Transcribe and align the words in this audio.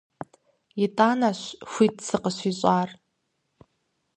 ИтӀанэщ 0.83 1.39
хуит 1.71 1.95
сыкъыщищӀар. 2.07 2.89